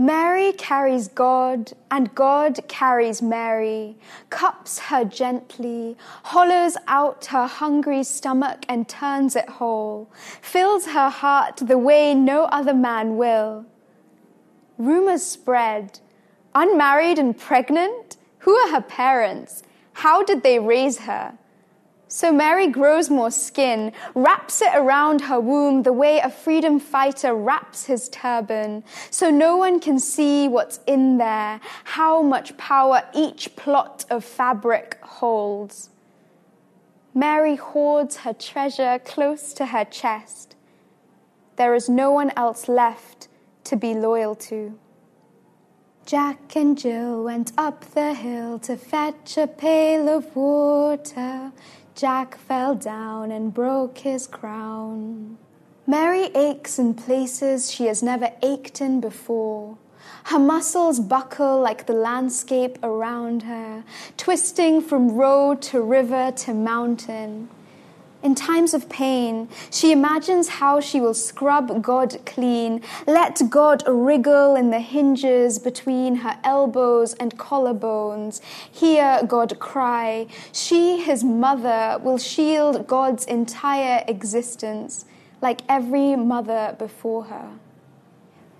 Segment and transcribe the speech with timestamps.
[0.00, 3.96] Mary carries God, and God carries Mary,
[4.30, 10.08] cups her gently, hollows out her hungry stomach and turns it whole,
[10.40, 13.66] fills her heart the way no other man will.
[14.78, 15.98] Rumors spread.
[16.54, 18.16] Unmarried and pregnant?
[18.40, 19.64] Who are her parents?
[19.94, 21.36] How did they raise her?
[22.10, 27.34] So Mary grows more skin, wraps it around her womb the way a freedom fighter
[27.34, 33.54] wraps his turban, so no one can see what's in there, how much power each
[33.56, 35.90] plot of fabric holds.
[37.14, 40.56] Mary hoards her treasure close to her chest.
[41.56, 43.28] There is no one else left
[43.64, 44.78] to be loyal to.
[46.06, 51.52] Jack and Jill went up the hill to fetch a pail of water.
[51.98, 55.36] Jack fell down and broke his crown.
[55.84, 59.76] Mary aches in places she has never ached in before.
[60.26, 63.82] Her muscles buckle like the landscape around her,
[64.16, 67.48] twisting from road to river to mountain.
[68.20, 74.56] In times of pain, she imagines how she will scrub God clean, let God wriggle
[74.56, 78.40] in the hinges between her elbows and collarbones,
[78.72, 80.26] hear God cry.
[80.52, 85.04] She, his mother, will shield God's entire existence,
[85.40, 87.50] like every mother before her.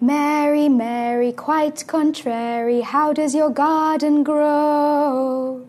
[0.00, 5.67] Mary, Mary, quite contrary, how does your garden grow?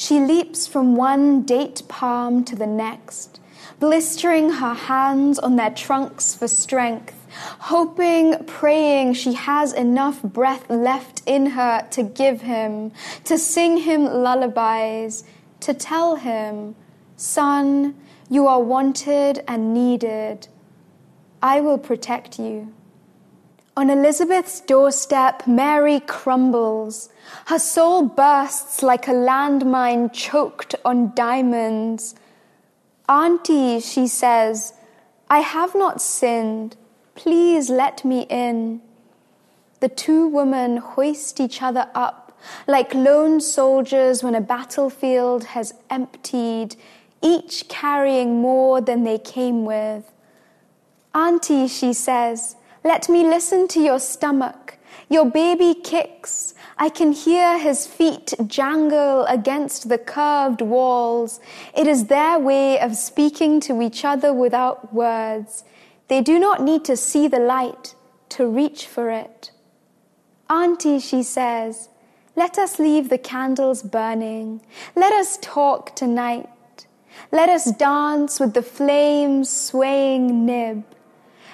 [0.00, 3.38] She leaps from one date palm to the next,
[3.78, 7.14] blistering her hands on their trunks for strength,
[7.58, 12.92] hoping, praying she has enough breath left in her to give him,
[13.24, 15.22] to sing him lullabies,
[15.60, 16.76] to tell him,
[17.18, 17.94] Son,
[18.30, 20.48] you are wanted and needed.
[21.42, 22.72] I will protect you.
[23.76, 27.08] On Elizabeth's doorstep, Mary crumbles.
[27.46, 32.14] Her soul bursts like a landmine choked on diamonds.
[33.08, 34.74] Auntie, she says,
[35.28, 36.76] I have not sinned.
[37.14, 38.82] Please let me in.
[39.80, 42.20] The two women hoist each other up
[42.66, 46.76] like lone soldiers when a battlefield has emptied,
[47.22, 50.10] each carrying more than they came with.
[51.14, 54.78] Auntie, she says, let me listen to your stomach.
[55.08, 56.54] Your baby kicks.
[56.78, 61.40] I can hear his feet jangle against the curved walls.
[61.76, 65.64] It is their way of speaking to each other without words.
[66.08, 67.94] They do not need to see the light
[68.30, 69.50] to reach for it.
[70.48, 71.88] Auntie, she says,
[72.36, 74.62] let us leave the candles burning.
[74.96, 76.48] Let us talk tonight.
[77.32, 80.84] Let us dance with the flames swaying nib.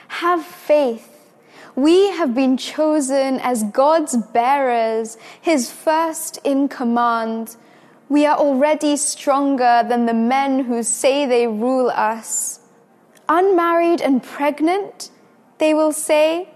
[0.08, 1.15] Have faith
[1.76, 7.56] we have been chosen as God's bearers, His first in command.
[8.08, 12.60] We are already stronger than the men who say they rule us.
[13.28, 15.10] Unmarried and pregnant,
[15.58, 16.48] they will say,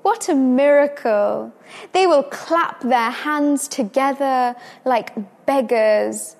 [0.00, 1.52] What a miracle!
[1.92, 5.12] They will clap their hands together like
[5.44, 6.36] beggars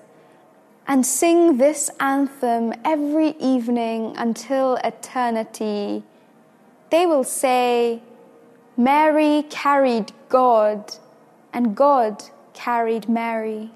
[0.87, 6.03] and sing this anthem every evening until eternity.
[6.89, 8.01] They will say,
[8.77, 10.95] Mary carried God,
[11.53, 13.71] and God carried Mary.